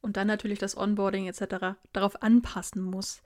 und 0.00 0.16
dann 0.16 0.26
natürlich 0.26 0.58
das 0.58 0.76
Onboarding 0.76 1.26
etc. 1.26 1.76
darauf 1.92 2.22
anpassen 2.22 2.82
muss. 2.82 3.22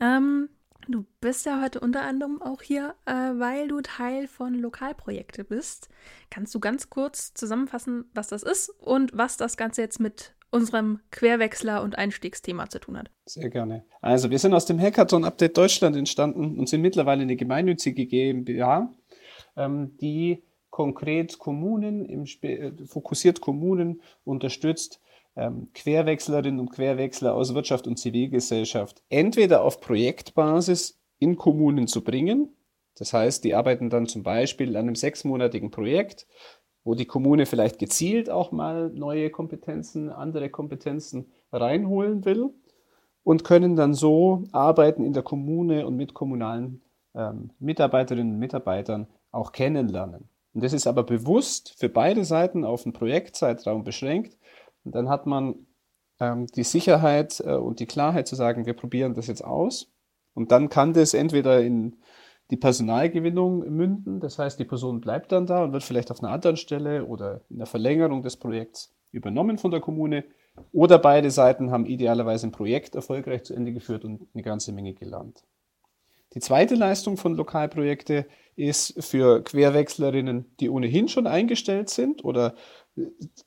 Ähm, 0.00 0.48
Du 0.88 1.04
bist 1.20 1.46
ja 1.46 1.60
heute 1.60 1.80
unter 1.80 2.02
anderem 2.02 2.40
auch 2.40 2.62
hier, 2.62 2.94
äh, 3.06 3.12
weil 3.12 3.66
du 3.66 3.80
Teil 3.80 4.28
von 4.28 4.54
Lokalprojekte 4.54 5.42
bist. 5.42 5.88
Kannst 6.30 6.54
du 6.54 6.60
ganz 6.60 6.90
kurz 6.90 7.34
zusammenfassen, 7.34 8.04
was 8.14 8.28
das 8.28 8.44
ist 8.44 8.68
und 8.68 9.10
was 9.16 9.36
das 9.36 9.56
Ganze 9.56 9.82
jetzt 9.82 9.98
mit 9.98 10.35
unserem 10.50 11.00
Querwechsler 11.10 11.82
und 11.82 11.98
Einstiegsthema 11.98 12.68
zu 12.68 12.78
tun 12.78 12.98
hat? 12.98 13.10
Sehr 13.24 13.50
gerne. 13.50 13.84
Also, 14.00 14.30
wir 14.30 14.38
sind 14.38 14.54
aus 14.54 14.66
dem 14.66 14.80
Hackathon 14.80 15.24
Update 15.24 15.56
Deutschland 15.56 15.96
entstanden 15.96 16.58
und 16.58 16.68
sind 16.68 16.82
mittlerweile 16.82 17.22
eine 17.22 17.36
gemeinnützige 17.36 18.06
GmbH, 18.06 18.94
ähm, 19.56 19.96
die 20.00 20.42
konkret 20.70 21.38
Kommunen, 21.38 22.26
äh, 22.42 22.72
fokussiert 22.86 23.40
Kommunen 23.40 24.02
unterstützt, 24.24 25.00
ähm, 25.36 25.68
Querwechslerinnen 25.74 26.60
und 26.60 26.70
Querwechsler 26.70 27.34
aus 27.34 27.54
Wirtschaft 27.54 27.86
und 27.86 27.98
Zivilgesellschaft 27.98 29.02
entweder 29.08 29.62
auf 29.62 29.80
Projektbasis 29.80 30.98
in 31.18 31.36
Kommunen 31.36 31.86
zu 31.86 32.02
bringen. 32.02 32.54
Das 32.98 33.12
heißt, 33.12 33.44
die 33.44 33.54
arbeiten 33.54 33.90
dann 33.90 34.06
zum 34.06 34.22
Beispiel 34.22 34.76
an 34.76 34.86
einem 34.86 34.94
sechsmonatigen 34.94 35.70
Projekt, 35.70 36.26
wo 36.86 36.94
die 36.94 37.04
Kommune 37.04 37.46
vielleicht 37.46 37.78
gezielt 37.78 38.30
auch 38.30 38.52
mal 38.52 38.90
neue 38.90 39.28
Kompetenzen, 39.30 40.08
andere 40.08 40.48
Kompetenzen 40.48 41.26
reinholen 41.52 42.24
will 42.24 42.54
und 43.24 43.42
können 43.44 43.74
dann 43.74 43.92
so 43.92 44.44
arbeiten 44.52 45.04
in 45.04 45.12
der 45.12 45.24
Kommune 45.24 45.86
und 45.86 45.96
mit 45.96 46.14
kommunalen 46.14 46.80
ähm, 47.14 47.50
Mitarbeiterinnen 47.58 48.34
und 48.34 48.38
Mitarbeitern 48.38 49.08
auch 49.32 49.50
kennenlernen. 49.50 50.28
Und 50.54 50.62
das 50.62 50.72
ist 50.72 50.86
aber 50.86 51.02
bewusst 51.02 51.74
für 51.76 51.88
beide 51.88 52.24
Seiten 52.24 52.64
auf 52.64 52.86
einen 52.86 52.92
Projektzeitraum 52.92 53.84
beschränkt, 53.84 54.38
und 54.84 54.94
dann 54.94 55.08
hat 55.08 55.26
man 55.26 55.66
ähm, 56.20 56.46
die 56.46 56.62
Sicherheit 56.62 57.42
äh, 57.44 57.56
und 57.56 57.80
die 57.80 57.86
Klarheit 57.86 58.28
zu 58.28 58.36
sagen, 58.36 58.64
wir 58.64 58.74
probieren 58.74 59.14
das 59.14 59.26
jetzt 59.26 59.44
aus. 59.44 59.90
Und 60.32 60.52
dann 60.52 60.68
kann 60.68 60.92
das 60.92 61.12
entweder 61.12 61.60
in 61.60 61.96
die 62.50 62.56
Personalgewinnung 62.56 63.68
münden, 63.70 64.20
das 64.20 64.38
heißt, 64.38 64.58
die 64.58 64.64
Person 64.64 65.00
bleibt 65.00 65.32
dann 65.32 65.46
da 65.46 65.64
und 65.64 65.72
wird 65.72 65.82
vielleicht 65.82 66.10
auf 66.10 66.22
einer 66.22 66.32
anderen 66.32 66.56
Stelle 66.56 67.04
oder 67.04 67.40
in 67.50 67.58
der 67.58 67.66
Verlängerung 67.66 68.22
des 68.22 68.36
Projekts 68.36 68.94
übernommen 69.10 69.58
von 69.58 69.70
der 69.70 69.80
Kommune. 69.80 70.24
Oder 70.72 70.98
beide 70.98 71.30
Seiten 71.30 71.70
haben 71.70 71.86
idealerweise 71.86 72.46
ein 72.46 72.52
Projekt 72.52 72.94
erfolgreich 72.94 73.44
zu 73.44 73.54
Ende 73.54 73.72
geführt 73.72 74.04
und 74.04 74.26
eine 74.32 74.42
ganze 74.42 74.72
Menge 74.72 74.94
gelernt. 74.94 75.42
Die 76.34 76.40
zweite 76.40 76.74
Leistung 76.74 77.16
von 77.16 77.34
Lokalprojekte 77.34 78.26
ist 78.56 79.02
für 79.04 79.42
Querwechslerinnen, 79.42 80.46
die 80.60 80.70
ohnehin 80.70 81.08
schon 81.08 81.26
eingestellt 81.26 81.90
sind 81.90 82.24
oder 82.24 82.54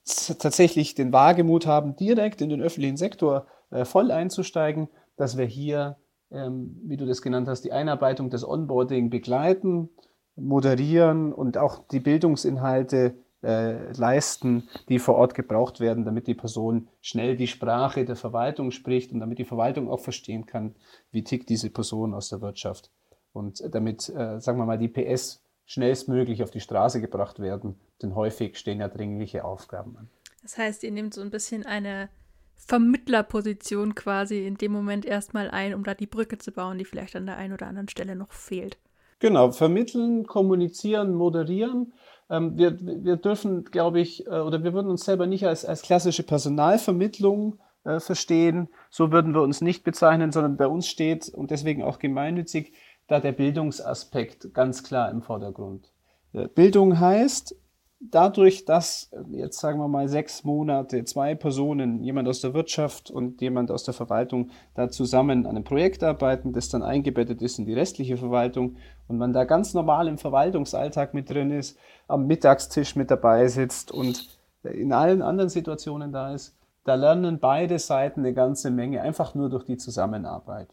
tatsächlich 0.06 0.96
den 0.96 1.14
Wagemut 1.14 1.66
haben, 1.66 1.96
direkt 1.96 2.42
in 2.42 2.50
den 2.50 2.62
öffentlichen 2.62 2.98
Sektor 2.98 3.48
äh, 3.72 3.86
voll 3.86 4.12
einzusteigen, 4.12 4.90
dass 5.18 5.38
wir 5.38 5.46
hier, 5.46 5.98
ähm, 6.32 6.80
wie 6.84 6.98
du 6.98 7.06
das 7.06 7.22
genannt 7.22 7.48
hast, 7.48 7.62
die 7.62 7.72
Einarbeitung, 7.72 8.30
das 8.30 8.48
Onboarding 8.48 9.10
begleiten, 9.10 9.90
moderieren 10.36 11.34
und 11.34 11.58
auch 11.58 11.88
die 11.88 12.00
Bildungsinhalte 12.00 13.16
äh, 13.42 13.92
leisten, 13.94 14.68
die 14.90 15.00
vor 15.00 15.16
Ort 15.16 15.34
gebraucht 15.34 15.80
werden, 15.80 16.06
damit 16.06 16.28
die 16.28 16.36
Person 16.36 16.90
schnell 17.02 17.38
die 17.38 17.48
Sprache 17.48 18.06
der 18.06 18.16
Verwaltung 18.16 18.72
spricht 18.72 19.12
und 19.12 19.20
damit 19.20 19.40
die 19.40 19.46
Verwaltung 19.46 19.90
auch 19.90 20.00
verstehen 20.00 20.46
kann, 20.46 20.76
wie 21.12 21.24
tickt 21.24 21.50
diese 21.50 21.70
Person 21.70 22.14
aus 22.14 22.30
der 22.30 22.42
Wirtschaft. 22.42 22.92
Und 23.32 23.64
damit, 23.74 24.10
äh, 24.10 24.40
sagen 24.40 24.58
wir 24.58 24.66
mal, 24.66 24.78
die 24.78 24.88
PS 24.88 25.42
schnellstmöglich 25.66 26.44
auf 26.44 26.52
die 26.52 26.60
Straße 26.60 27.00
gebracht 27.00 27.40
werden, 27.40 27.80
denn 28.02 28.16
häufig 28.16 28.58
stehen 28.58 28.80
ja 28.80 28.88
dringliche 28.88 29.46
Aufgaben 29.46 29.96
an. 29.98 30.10
Das 30.42 30.58
heißt, 30.58 30.84
ihr 30.84 30.92
nehmt 30.92 31.14
so 31.14 31.22
ein 31.22 31.30
bisschen 31.30 31.66
eine 31.66 32.10
Vermittlerposition 32.66 33.96
quasi 33.96 34.46
in 34.46 34.56
dem 34.56 34.72
Moment 34.72 35.06
erstmal 35.06 35.50
ein, 35.50 35.74
um 35.74 35.84
da 35.84 35.94
die 35.94 36.08
Brücke 36.08 36.38
zu 36.38 36.52
bauen, 36.52 36.78
die 36.78 36.86
vielleicht 36.86 37.16
an 37.16 37.26
der 37.26 37.38
einen 37.38 37.54
oder 37.54 37.68
anderen 37.68 37.88
Stelle 37.90 38.16
noch 38.16 38.32
fehlt. 38.32 38.78
Genau, 39.20 39.52
vermitteln, 39.52 40.28
kommunizieren, 40.28 41.14
moderieren. 41.14 41.94
Ähm, 42.30 42.58
wir, 42.58 42.78
wir 42.80 43.18
dürfen, 43.18 43.66
glaube 43.66 44.00
ich, 44.00 44.28
äh, 44.28 44.40
oder 44.40 44.64
wir 44.64 44.74
würden 44.74 44.90
uns 44.90 45.04
selber 45.04 45.26
nicht 45.26 45.46
als, 45.48 45.66
als 45.66 45.82
klassische 45.82 46.24
Personalvermittlung 46.24 47.60
äh, 47.86 48.00
verstehen. 48.00 48.70
So 48.90 49.12
würden 49.12 49.34
wir 49.34 49.42
uns 49.42 49.62
nicht 49.62 49.84
bezeichnen, 49.84 50.32
sondern 50.32 50.58
bei 50.58 50.68
uns 50.68 50.88
steht 50.88 51.30
und 51.30 51.52
deswegen 51.52 51.84
auch 51.84 52.00
gemeinnützig 52.00 52.74
da 53.08 53.20
der 53.20 53.32
Bildungsaspekt 53.32 54.54
ganz 54.54 54.84
klar 54.84 55.10
im 55.10 55.22
Vordergrund. 55.22 55.92
Bildung 56.54 57.00
heißt, 57.00 57.56
dadurch, 58.00 58.66
dass 58.66 59.12
jetzt 59.32 59.60
sagen 59.60 59.80
wir 59.80 59.88
mal 59.88 60.08
sechs 60.08 60.44
Monate 60.44 61.04
zwei 61.04 61.36
Personen, 61.36 62.04
jemand 62.04 62.28
aus 62.28 62.42
der 62.42 62.54
Wirtschaft 62.54 63.12
und 63.12 63.42
jemand 63.42 63.72
aus 63.72 63.84
der 63.84 63.94
Verwaltung, 63.94 64.52
da 64.74 64.90
zusammen 64.90 65.46
an 65.46 65.56
einem 65.56 65.64
Projekt 65.64 66.04
arbeiten, 66.04 66.54
das 66.54 66.70
dann 66.70 66.82
eingebettet 66.82 67.42
ist 67.42 67.60
in 67.60 67.66
die 67.66 67.74
restliche 67.74 68.18
Verwaltung 68.18 68.78
und 69.08 69.18
man 69.18 69.34
da 69.34 69.44
ganz 69.44 69.74
normal 69.74 70.08
im 70.08 70.18
Verwaltungsalltag 70.18 71.14
mit 71.14 71.30
drin 71.30 71.52
ist, 71.52 71.78
am 72.08 72.26
Mittagstisch 72.28 72.96
mit 72.96 73.12
dabei 73.12 73.48
sitzt 73.48 73.92
und 73.92 74.40
in 74.64 74.94
allen 74.94 75.22
anderen 75.22 75.50
Situationen 75.50 76.12
da 76.12 76.34
ist, 76.34 76.56
da 76.86 76.96
lernen 76.96 77.40
beide 77.40 77.80
Seiten 77.80 78.22
eine 78.22 78.34
ganze 78.34 78.72
Menge, 78.72 79.02
einfach 79.02 79.36
nur 79.36 79.50
durch 79.50 79.66
die 79.66 79.78
Zusammenarbeit. 79.78 80.70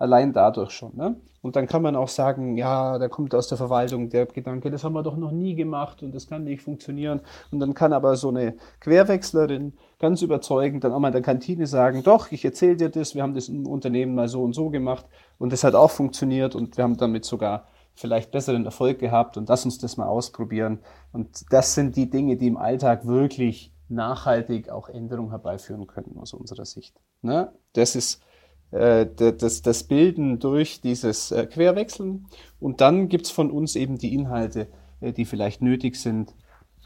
Allein 0.00 0.32
dadurch 0.32 0.70
schon. 0.70 0.96
Ne? 0.96 1.16
Und 1.42 1.56
dann 1.56 1.66
kann 1.66 1.82
man 1.82 1.94
auch 1.94 2.08
sagen, 2.08 2.56
ja, 2.56 2.98
da 2.98 3.08
kommt 3.08 3.34
aus 3.34 3.48
der 3.48 3.58
Verwaltung 3.58 4.08
der 4.08 4.24
Gedanke, 4.24 4.70
das 4.70 4.82
haben 4.82 4.94
wir 4.94 5.02
doch 5.02 5.18
noch 5.18 5.30
nie 5.30 5.54
gemacht 5.54 6.02
und 6.02 6.14
das 6.14 6.26
kann 6.26 6.44
nicht 6.44 6.62
funktionieren. 6.62 7.20
Und 7.50 7.60
dann 7.60 7.74
kann 7.74 7.92
aber 7.92 8.16
so 8.16 8.30
eine 8.30 8.54
Querwechslerin 8.80 9.74
ganz 9.98 10.22
überzeugend 10.22 10.84
dann 10.84 10.92
auch 10.92 11.00
mal 11.00 11.08
in 11.08 11.12
der 11.12 11.22
Kantine 11.22 11.66
sagen, 11.66 12.02
doch, 12.02 12.32
ich 12.32 12.46
erzähle 12.46 12.76
dir 12.76 12.88
das, 12.88 13.14
wir 13.14 13.22
haben 13.22 13.34
das 13.34 13.50
im 13.50 13.66
Unternehmen 13.66 14.14
mal 14.14 14.26
so 14.26 14.42
und 14.42 14.54
so 14.54 14.70
gemacht 14.70 15.04
und 15.38 15.52
das 15.52 15.64
hat 15.64 15.74
auch 15.74 15.90
funktioniert 15.90 16.54
und 16.54 16.78
wir 16.78 16.84
haben 16.84 16.96
damit 16.96 17.26
sogar 17.26 17.66
vielleicht 17.94 18.30
besseren 18.30 18.64
Erfolg 18.64 18.98
gehabt 19.00 19.36
und 19.36 19.50
lass 19.50 19.66
uns 19.66 19.76
das 19.76 19.98
mal 19.98 20.06
ausprobieren. 20.06 20.78
Und 21.12 21.52
das 21.52 21.74
sind 21.74 21.94
die 21.94 22.08
Dinge, 22.08 22.38
die 22.38 22.46
im 22.46 22.56
Alltag 22.56 23.06
wirklich 23.06 23.74
nachhaltig 23.90 24.70
auch 24.70 24.88
Änderungen 24.88 25.30
herbeiführen 25.30 25.86
können 25.86 26.16
aus 26.18 26.32
unserer 26.32 26.64
Sicht. 26.64 26.96
Ne? 27.20 27.52
Das 27.74 27.96
ist 27.96 28.22
das, 28.70 29.62
das 29.62 29.84
Bilden 29.84 30.38
durch 30.38 30.80
dieses 30.80 31.32
äh, 31.32 31.46
Querwechseln. 31.46 32.26
Und 32.60 32.80
dann 32.80 33.08
gibt's 33.08 33.30
von 33.30 33.50
uns 33.50 33.74
eben 33.76 33.98
die 33.98 34.14
Inhalte, 34.14 34.68
äh, 35.00 35.12
die 35.12 35.24
vielleicht 35.24 35.60
nötig 35.60 35.96
sind, 35.96 36.34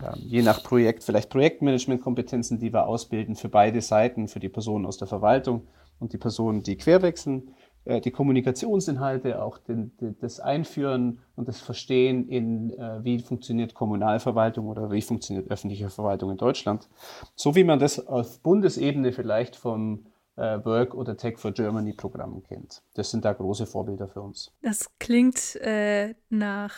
ähm, 0.00 0.20
je 0.20 0.42
nach 0.42 0.62
Projekt, 0.62 1.04
vielleicht 1.04 1.30
Projektmanagementkompetenzen, 1.30 2.58
die 2.58 2.72
wir 2.72 2.86
ausbilden 2.86 3.36
für 3.36 3.48
beide 3.48 3.80
Seiten, 3.82 4.28
für 4.28 4.40
die 4.40 4.48
Personen 4.48 4.86
aus 4.86 4.96
der 4.96 5.08
Verwaltung 5.08 5.66
und 5.98 6.12
die 6.12 6.18
Personen, 6.18 6.62
die 6.62 6.76
querwechseln, 6.76 7.50
die 7.86 8.10
Kommunikationsinhalte, 8.10 9.42
auch 9.42 9.58
den, 9.58 9.92
das 10.18 10.40
Einführen 10.40 11.18
und 11.36 11.48
das 11.48 11.60
Verstehen 11.60 12.30
in, 12.30 12.70
wie 13.02 13.18
funktioniert 13.18 13.74
Kommunalverwaltung 13.74 14.68
oder 14.68 14.90
wie 14.90 15.02
funktioniert 15.02 15.50
öffentliche 15.50 15.90
Verwaltung 15.90 16.30
in 16.30 16.38
Deutschland. 16.38 16.88
So 17.36 17.54
wie 17.54 17.62
man 17.62 17.78
das 17.78 18.06
auf 18.06 18.40
Bundesebene 18.40 19.12
vielleicht 19.12 19.54
vom 19.54 19.98
äh, 19.98 20.13
Work 20.36 20.94
oder 20.94 21.16
Tech 21.16 21.38
for 21.38 21.52
Germany 21.52 21.92
Programmen 21.92 22.42
kennt. 22.42 22.82
Das 22.94 23.10
sind 23.10 23.24
da 23.24 23.32
große 23.32 23.66
Vorbilder 23.66 24.08
für 24.08 24.20
uns. 24.20 24.52
Das 24.62 24.86
klingt 24.98 25.56
äh, 25.56 26.14
nach, 26.28 26.74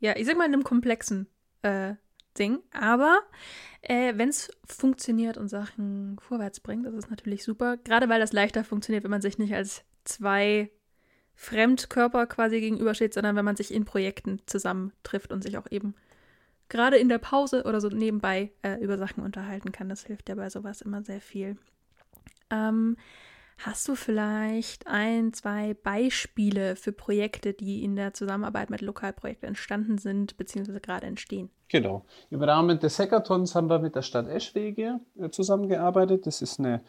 ja, 0.00 0.16
ich 0.16 0.26
sag 0.26 0.36
mal, 0.36 0.44
einem 0.44 0.62
komplexen 0.62 1.26
äh, 1.62 1.94
Ding, 2.38 2.60
aber 2.72 3.18
äh, 3.82 4.14
wenn 4.16 4.28
es 4.28 4.50
funktioniert 4.64 5.36
und 5.36 5.48
Sachen 5.48 6.18
vorwärts 6.20 6.60
bringt, 6.60 6.86
das 6.86 6.94
ist 6.94 7.10
natürlich 7.10 7.42
super. 7.42 7.76
Gerade 7.78 8.08
weil 8.08 8.20
das 8.20 8.32
leichter 8.32 8.62
funktioniert, 8.62 9.02
wenn 9.02 9.10
man 9.10 9.22
sich 9.22 9.38
nicht 9.38 9.54
als 9.54 9.82
zwei 10.04 10.70
Fremdkörper 11.34 12.26
quasi 12.26 12.60
gegenübersteht, 12.60 13.14
sondern 13.14 13.34
wenn 13.36 13.44
man 13.44 13.56
sich 13.56 13.74
in 13.74 13.84
Projekten 13.84 14.40
zusammentrifft 14.46 15.32
und 15.32 15.42
sich 15.42 15.58
auch 15.58 15.70
eben 15.70 15.94
gerade 16.68 16.96
in 16.96 17.08
der 17.08 17.18
Pause 17.18 17.64
oder 17.64 17.80
so 17.80 17.88
nebenbei 17.88 18.52
äh, 18.62 18.74
über 18.80 18.98
Sachen 18.98 19.22
unterhalten 19.22 19.72
kann. 19.72 19.88
Das 19.88 20.04
hilft 20.04 20.28
ja 20.28 20.34
bei 20.34 20.50
sowas 20.50 20.80
immer 20.80 21.02
sehr 21.02 21.20
viel. 21.20 21.56
Ähm, 22.50 22.96
hast 23.58 23.88
du 23.88 23.94
vielleicht 23.94 24.86
ein, 24.86 25.32
zwei 25.32 25.74
Beispiele 25.74 26.76
für 26.76 26.92
Projekte, 26.92 27.52
die 27.52 27.82
in 27.82 27.96
der 27.96 28.14
Zusammenarbeit 28.14 28.70
mit 28.70 28.80
Lokalprojekten 28.80 29.48
entstanden 29.48 29.98
sind, 29.98 30.36
beziehungsweise 30.36 30.80
gerade 30.80 31.06
entstehen? 31.06 31.50
Genau. 31.68 32.06
Im 32.30 32.42
Rahmen 32.42 32.78
des 32.78 32.98
Hackathons 32.98 33.54
haben 33.54 33.68
wir 33.68 33.78
mit 33.78 33.94
der 33.94 34.00
Stadt 34.00 34.26
Eschwege 34.26 35.00
äh, 35.20 35.28
zusammengearbeitet. 35.28 36.26
Das 36.26 36.40
ist 36.40 36.58
eine 36.58 36.82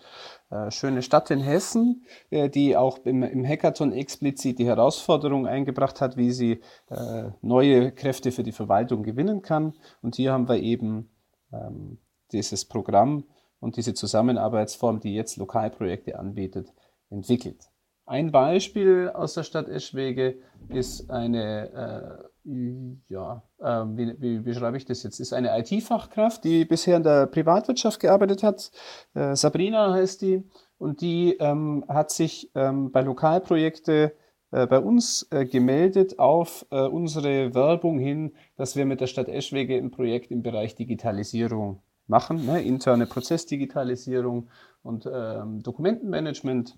äh, 0.51 0.71
schöne 0.71 1.01
Stadt 1.01 1.31
in 1.31 1.41
Hessen, 1.41 2.05
äh, 2.29 2.49
die 2.49 2.77
auch 2.77 2.99
im, 2.99 3.23
im, 3.23 3.45
Hackathon 3.45 3.91
explizit 3.91 4.57
die 4.57 4.65
Herausforderung 4.65 5.47
eingebracht 5.47 5.99
hat, 5.99 6.15
wie 6.15 6.31
sie 6.31 6.61
äh, 6.89 7.31
neue 7.41 7.91
Kräfte 7.91 8.31
für 8.31 8.43
die 8.43 8.53
Verwaltung 8.53 9.03
gewinnen 9.03 9.41
kann. 9.41 9.73
Und 10.01 10.15
hier 10.15 10.31
haben 10.31 10.47
wir 10.47 10.61
eben 10.61 11.09
ähm, 11.51 11.97
dieses 12.31 12.63
Programm 12.63 13.25
und 13.59 13.77
diese 13.77 13.93
Zusammenarbeitsform, 13.93 14.99
die 14.99 15.13
jetzt 15.13 15.37
Lokalprojekte 15.37 16.17
anbietet, 16.17 16.73
entwickelt. 17.09 17.69
Ein 18.05 18.31
Beispiel 18.31 19.11
aus 19.13 19.35
der 19.35 19.43
Stadt 19.43 19.69
Eschwege 19.69 20.39
ist 20.67 21.11
eine, 21.11 22.29
äh, 22.43 23.03
ja, 23.07 23.43
äh, 23.59 23.85
wie, 23.95 24.19
wie 24.19 24.39
beschreibe 24.39 24.77
ich 24.77 24.85
das 24.85 25.03
jetzt? 25.03 25.19
Ist 25.19 25.31
eine 25.31 25.55
IT-Fachkraft, 25.59 26.43
die 26.43 26.65
bisher 26.65 26.97
in 26.97 27.03
der 27.03 27.27
Privatwirtschaft 27.27 27.99
gearbeitet 27.99 28.41
hat. 28.41 28.71
Äh, 29.13 29.35
Sabrina 29.35 29.93
heißt 29.93 30.23
die. 30.23 30.43
Und 30.79 31.01
die 31.01 31.35
ähm, 31.39 31.85
hat 31.87 32.09
sich 32.09 32.49
ähm, 32.55 32.91
bei 32.91 33.01
Lokalprojekte 33.01 34.15
äh, 34.51 34.65
bei 34.65 34.79
uns 34.79 35.27
äh, 35.29 35.45
gemeldet 35.45 36.17
auf 36.17 36.65
äh, 36.71 36.81
unsere 36.81 37.53
Werbung 37.53 37.99
hin, 37.99 38.33
dass 38.55 38.75
wir 38.75 38.85
mit 38.85 39.01
der 39.01 39.07
Stadt 39.07 39.27
Eschwege 39.27 39.77
ein 39.77 39.91
Projekt 39.91 40.31
im 40.31 40.41
Bereich 40.41 40.75
Digitalisierung 40.75 41.83
machen, 42.09 42.45
ne? 42.45 42.61
interne 42.61 43.05
Prozessdigitalisierung 43.05 44.49
und 44.83 45.09
ähm, 45.11 45.61
Dokumentenmanagement. 45.61 46.77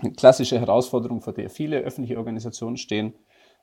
Eine 0.00 0.12
klassische 0.12 0.58
Herausforderung, 0.58 1.20
vor 1.20 1.34
der 1.34 1.50
viele 1.50 1.80
öffentliche 1.80 2.18
Organisationen 2.18 2.76
stehen 2.76 3.14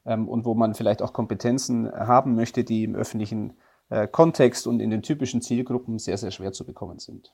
ähm, 0.06 0.27
und 0.27 0.46
wo 0.46 0.53
man 0.53 0.74
vielleicht 0.74 1.01
auch 1.01 1.13
Kompetenzen 1.13 1.91
haben 1.91 2.36
möchte, 2.36 2.63
die 2.63 2.84
im 2.84 2.96
öffentlichen 2.96 3.58
äh, 3.89 4.08
Kontext 4.08 4.67
und 4.67 4.79
in 4.79 4.89
den 4.89 5.01
typischen 5.01 5.41
Zielgruppen 5.41 6.00
sehr, 6.00 6.17
sehr 6.17 6.32
schwer 6.32 6.51
zu 6.51 6.65
bekommen 6.65 7.00
sind. 7.00 7.34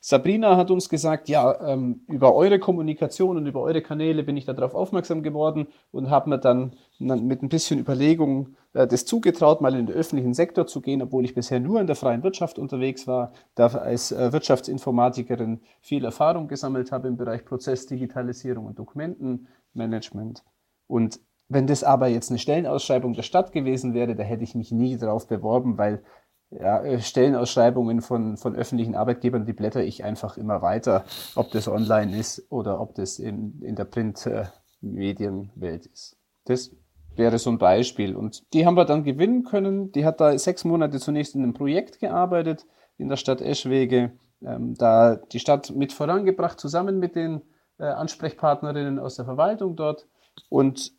Sabrina 0.00 0.56
hat 0.56 0.70
uns 0.70 0.88
gesagt, 0.88 1.28
ja, 1.28 1.60
ähm, 1.60 2.02
über 2.06 2.34
eure 2.34 2.58
Kommunikation 2.58 3.36
und 3.36 3.46
über 3.46 3.60
eure 3.60 3.82
Kanäle 3.82 4.22
bin 4.22 4.36
ich 4.36 4.44
darauf 4.44 4.74
aufmerksam 4.74 5.22
geworden 5.22 5.68
und 5.90 6.10
habe 6.10 6.30
mir 6.30 6.38
dann 6.38 6.74
mit 6.98 7.42
ein 7.42 7.48
bisschen 7.48 7.78
Überlegung 7.78 8.56
äh, 8.72 8.86
das 8.86 9.04
zugetraut, 9.04 9.60
mal 9.60 9.74
in 9.74 9.86
den 9.86 9.96
öffentlichen 9.96 10.34
Sektor 10.34 10.66
zu 10.66 10.80
gehen, 10.80 11.02
obwohl 11.02 11.24
ich 11.24 11.34
bisher 11.34 11.60
nur 11.60 11.80
in 11.80 11.86
der 11.86 11.96
freien 11.96 12.22
Wirtschaft 12.22 12.58
unterwegs 12.58 13.06
war, 13.06 13.32
da 13.54 13.66
als 13.66 14.12
äh, 14.12 14.32
Wirtschaftsinformatikerin 14.32 15.60
viel 15.80 16.04
Erfahrung 16.04 16.48
gesammelt 16.48 16.92
habe 16.92 17.08
im 17.08 17.16
Bereich 17.16 17.44
Prozessdigitalisierung 17.44 18.66
und 18.66 18.78
Dokumentenmanagement. 18.78 20.44
Und 20.86 21.20
wenn 21.48 21.66
das 21.66 21.82
aber 21.82 22.06
jetzt 22.06 22.30
eine 22.30 22.38
Stellenausschreibung 22.38 23.12
der 23.12 23.22
Stadt 23.22 23.50
gewesen 23.50 23.92
wäre, 23.92 24.14
da 24.14 24.22
hätte 24.22 24.44
ich 24.44 24.54
mich 24.54 24.70
nie 24.70 24.96
darauf 24.96 25.26
beworben, 25.26 25.78
weil 25.78 26.04
ja, 26.50 26.82
äh, 26.82 27.00
Stellenausschreibungen 27.00 28.02
von, 28.02 28.36
von 28.36 28.56
öffentlichen 28.56 28.94
Arbeitgebern, 28.94 29.46
die 29.46 29.52
blätter 29.52 29.82
ich 29.82 30.04
einfach 30.04 30.36
immer 30.36 30.62
weiter, 30.62 31.04
ob 31.36 31.50
das 31.52 31.68
online 31.68 32.18
ist 32.18 32.50
oder 32.50 32.80
ob 32.80 32.94
das 32.94 33.18
in, 33.18 33.60
in 33.62 33.76
der 33.76 33.84
Printmedienwelt 33.84 35.86
ist. 35.86 36.16
Das 36.44 36.72
wäre 37.16 37.38
so 37.38 37.50
ein 37.50 37.58
Beispiel. 37.58 38.16
Und 38.16 38.52
die 38.52 38.66
haben 38.66 38.76
wir 38.76 38.84
dann 38.84 39.04
gewinnen 39.04 39.44
können. 39.44 39.92
Die 39.92 40.04
hat 40.04 40.20
da 40.20 40.36
sechs 40.38 40.64
Monate 40.64 40.98
zunächst 40.98 41.34
in 41.34 41.42
einem 41.42 41.54
Projekt 41.54 42.00
gearbeitet 42.00 42.66
in 42.96 43.08
der 43.08 43.16
Stadt 43.16 43.40
Eschwege, 43.40 44.12
ähm, 44.42 44.74
da 44.74 45.16
die 45.16 45.40
Stadt 45.40 45.74
mit 45.74 45.92
vorangebracht, 45.92 46.60
zusammen 46.60 46.98
mit 46.98 47.14
den 47.14 47.42
äh, 47.78 47.84
Ansprechpartnerinnen 47.84 48.98
aus 48.98 49.16
der 49.16 49.24
Verwaltung 49.24 49.76
dort. 49.76 50.06
Und 50.48 50.92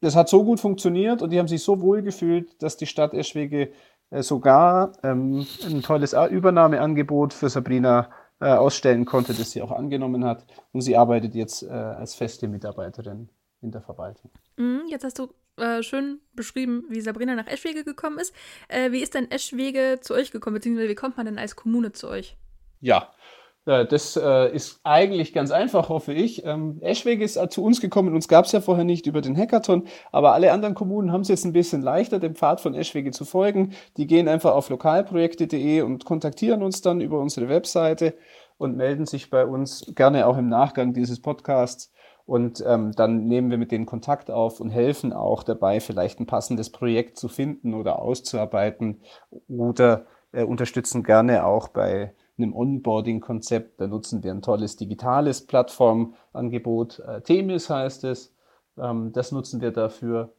das 0.00 0.16
hat 0.16 0.28
so 0.28 0.44
gut 0.44 0.58
funktioniert 0.58 1.22
und 1.22 1.30
die 1.30 1.38
haben 1.38 1.46
sich 1.46 1.62
so 1.62 1.80
wohl 1.80 2.02
gefühlt, 2.02 2.60
dass 2.60 2.76
die 2.76 2.86
Stadt 2.86 3.14
Eschwege 3.14 3.70
sogar 4.20 4.92
ähm, 5.02 5.46
ein 5.64 5.82
tolles 5.82 6.12
Übernahmeangebot 6.12 7.32
für 7.32 7.48
Sabrina 7.48 8.10
äh, 8.40 8.46
ausstellen 8.46 9.04
konnte, 9.04 9.34
das 9.34 9.52
sie 9.52 9.62
auch 9.62 9.70
angenommen 9.70 10.24
hat. 10.24 10.44
Und 10.72 10.82
sie 10.82 10.96
arbeitet 10.96 11.34
jetzt 11.34 11.62
äh, 11.62 11.68
als 11.70 12.14
feste 12.14 12.48
Mitarbeiterin 12.48 13.28
in 13.62 13.70
der 13.70 13.80
Verwaltung. 13.80 14.30
Mhm, 14.56 14.82
jetzt 14.88 15.04
hast 15.04 15.18
du 15.18 15.32
äh, 15.56 15.82
schön 15.82 16.20
beschrieben, 16.34 16.84
wie 16.88 17.00
Sabrina 17.00 17.34
nach 17.34 17.46
Eschwege 17.46 17.84
gekommen 17.84 18.18
ist. 18.18 18.34
Äh, 18.68 18.90
wie 18.90 19.00
ist 19.00 19.14
denn 19.14 19.30
Eschwege 19.30 19.98
zu 20.00 20.14
euch 20.14 20.32
gekommen, 20.32 20.54
beziehungsweise 20.54 20.88
wie 20.88 20.94
kommt 20.94 21.16
man 21.16 21.26
denn 21.26 21.38
als 21.38 21.56
Kommune 21.56 21.92
zu 21.92 22.08
euch? 22.08 22.36
Ja, 22.80 22.98
äh, 22.98 23.41
das 23.64 24.16
äh, 24.16 24.52
ist 24.52 24.80
eigentlich 24.82 25.32
ganz 25.32 25.52
einfach, 25.52 25.88
hoffe 25.88 26.12
ich. 26.12 26.44
Ähm, 26.44 26.78
Eschwege 26.80 27.24
ist 27.24 27.38
zu 27.50 27.62
uns 27.62 27.80
gekommen, 27.80 28.14
uns 28.14 28.26
gab 28.26 28.46
es 28.46 28.52
ja 28.52 28.60
vorher 28.60 28.84
nicht 28.84 29.06
über 29.06 29.20
den 29.20 29.36
Hackathon, 29.36 29.86
aber 30.10 30.32
alle 30.32 30.50
anderen 30.50 30.74
Kommunen 30.74 31.12
haben 31.12 31.20
es 31.20 31.28
jetzt 31.28 31.44
ein 31.44 31.52
bisschen 31.52 31.80
leichter, 31.80 32.18
dem 32.18 32.34
Pfad 32.34 32.60
von 32.60 32.74
Eschwege 32.74 33.12
zu 33.12 33.24
folgen. 33.24 33.72
Die 33.96 34.08
gehen 34.08 34.26
einfach 34.26 34.52
auf 34.54 34.68
lokalprojekte.de 34.68 35.82
und 35.82 36.04
kontaktieren 36.04 36.62
uns 36.62 36.80
dann 36.80 37.00
über 37.00 37.20
unsere 37.20 37.48
Webseite 37.48 38.14
und 38.58 38.76
melden 38.76 39.06
sich 39.06 39.30
bei 39.30 39.46
uns 39.46 39.92
gerne 39.94 40.26
auch 40.26 40.38
im 40.38 40.48
Nachgang 40.48 40.92
dieses 40.92 41.20
Podcasts. 41.20 41.92
Und 42.24 42.64
ähm, 42.66 42.92
dann 42.92 43.26
nehmen 43.26 43.50
wir 43.50 43.58
mit 43.58 43.72
denen 43.72 43.86
Kontakt 43.86 44.30
auf 44.30 44.60
und 44.60 44.70
helfen 44.70 45.12
auch 45.12 45.42
dabei, 45.42 45.80
vielleicht 45.80 46.20
ein 46.20 46.26
passendes 46.26 46.70
Projekt 46.70 47.16
zu 47.16 47.28
finden 47.28 47.74
oder 47.74 48.00
auszuarbeiten 48.00 49.02
oder 49.48 50.06
äh, 50.32 50.44
unterstützen 50.44 51.02
gerne 51.02 51.44
auch 51.44 51.68
bei 51.68 52.14
einem 52.38 52.54
Onboarding-Konzept. 52.54 53.80
Da 53.80 53.86
nutzen 53.86 54.22
wir 54.22 54.32
ein 54.32 54.42
tolles 54.42 54.76
digitales 54.76 55.46
Plattformangebot. 55.46 57.00
Äh, 57.00 57.20
Themis 57.22 57.70
heißt 57.70 58.04
es. 58.04 58.34
Ähm, 58.78 59.12
das 59.12 59.32
nutzen 59.32 59.60
wir 59.60 59.70
dafür, 59.70 60.32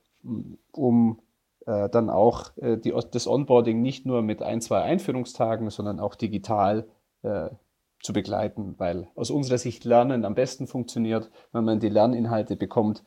um 0.71 1.21
äh, 1.65 1.89
dann 1.89 2.09
auch 2.09 2.55
äh, 2.57 2.77
die, 2.77 2.93
das 3.11 3.27
Onboarding 3.27 3.81
nicht 3.81 4.05
nur 4.05 4.21
mit 4.21 4.41
ein, 4.41 4.61
zwei 4.61 4.81
Einführungstagen, 4.81 5.69
sondern 5.69 5.99
auch 5.99 6.15
digital 6.15 6.87
äh, 7.21 7.49
zu 8.03 8.11
begleiten, 8.11 8.75
weil 8.77 9.07
aus 9.15 9.31
unserer 9.31 9.57
Sicht 9.57 9.85
Lernen 9.85 10.25
am 10.25 10.35
besten 10.35 10.67
funktioniert, 10.67 11.31
wenn 11.53 11.63
man 11.63 11.79
die 11.79 11.87
Lerninhalte 11.87 12.57
bekommt, 12.57 13.01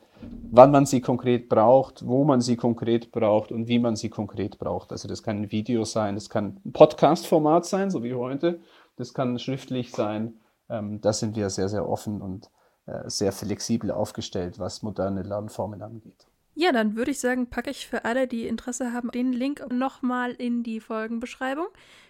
wann 0.49 0.71
man 0.71 0.87
sie 0.87 1.01
konkret 1.01 1.49
braucht, 1.49 2.07
wo 2.07 2.23
man 2.23 2.41
sie 2.41 2.55
konkret 2.55 3.11
braucht 3.11 3.51
und 3.51 3.67
wie 3.67 3.77
man 3.77 3.95
sie 3.95 4.09
konkret 4.09 4.57
braucht. 4.57 4.91
Also 4.91 5.07
das 5.07 5.21
kann 5.21 5.43
ein 5.43 5.51
Video 5.51 5.83
sein, 5.83 6.15
das 6.15 6.31
kann 6.31 6.59
ein 6.65 6.73
Podcast-Format 6.73 7.65
sein, 7.65 7.91
so 7.91 8.03
wie 8.03 8.15
heute, 8.15 8.59
das 8.97 9.13
kann 9.13 9.39
schriftlich 9.39 9.91
sein. 9.91 10.39
Ähm, 10.69 10.99
da 10.99 11.13
sind 11.13 11.35
wir 11.35 11.49
sehr, 11.49 11.69
sehr 11.69 11.87
offen 11.87 12.21
und 12.21 12.49
äh, 12.85 13.09
sehr 13.09 13.31
flexibel 13.31 13.91
aufgestellt, 13.91 14.59
was 14.59 14.83
moderne 14.83 15.23
Lernformen 15.23 15.81
angeht. 15.81 16.27
Ja, 16.55 16.71
dann 16.71 16.95
würde 16.95 17.11
ich 17.11 17.19
sagen, 17.19 17.49
packe 17.49 17.69
ich 17.69 17.87
für 17.87 18.03
alle, 18.03 18.27
die 18.27 18.47
Interesse 18.47 18.91
haben, 18.91 19.11
den 19.11 19.31
Link 19.31 19.63
nochmal 19.71 20.31
in 20.31 20.63
die 20.63 20.79
Folgenbeschreibung. 20.79 21.67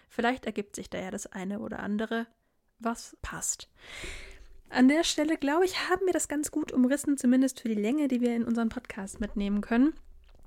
Vielleicht 0.08 0.46
ergibt 0.46 0.74
sich 0.74 0.88
da 0.88 0.98
ja 0.98 1.10
das 1.10 1.26
eine 1.30 1.60
oder 1.60 1.80
andere 1.80 2.26
was 2.78 3.16
passt. 3.22 3.68
An 4.70 4.88
der 4.88 5.04
Stelle, 5.04 5.36
glaube 5.36 5.64
ich, 5.64 5.90
haben 5.90 6.06
wir 6.06 6.12
das 6.12 6.28
ganz 6.28 6.50
gut 6.50 6.72
umrissen, 6.72 7.16
zumindest 7.16 7.60
für 7.60 7.68
die 7.68 7.74
Länge, 7.74 8.08
die 8.08 8.20
wir 8.20 8.34
in 8.34 8.44
unseren 8.44 8.68
Podcast 8.68 9.20
mitnehmen 9.20 9.60
können. 9.60 9.94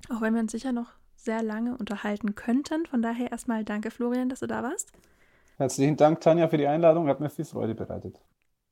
Auch 0.08 0.20
wenn 0.20 0.34
wir 0.34 0.40
uns 0.40 0.52
sicher 0.52 0.72
noch 0.72 0.92
sehr 1.16 1.42
lange 1.42 1.76
unterhalten 1.76 2.34
könnten. 2.34 2.86
Von 2.86 3.02
daher 3.02 3.30
erstmal 3.30 3.64
danke, 3.64 3.90
Florian, 3.90 4.28
dass 4.28 4.40
du 4.40 4.46
da 4.46 4.62
warst. 4.62 4.92
Herzlichen 5.56 5.96
Dank, 5.96 6.20
Tanja, 6.20 6.48
für 6.48 6.58
die 6.58 6.66
Einladung. 6.66 7.08
Hat 7.08 7.20
mir 7.20 7.30
viel 7.30 7.44
Freude 7.44 7.74
bereitet. 7.74 8.20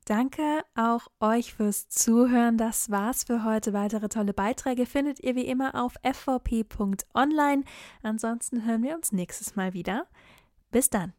Danke 0.07 0.43
auch 0.75 1.07
euch 1.21 1.55
fürs 1.55 1.89
Zuhören. 1.89 2.57
Das 2.57 2.91
war's 2.91 3.25
für 3.25 3.45
heute. 3.45 3.73
Weitere 3.73 4.09
tolle 4.09 4.33
Beiträge 4.33 4.87
findet 4.87 5.21
ihr 5.21 5.37
wie 5.37 5.47
immer 5.47 5.75
auf 5.81 5.95
fvp.online. 6.03 7.65
Ansonsten 8.03 8.67
hören 8.67 8.83
wir 8.83 8.97
uns 8.97 9.13
nächstes 9.13 9.55
Mal 9.55 9.73
wieder. 9.73 10.07
Bis 10.73 10.91
dann. 10.91 11.13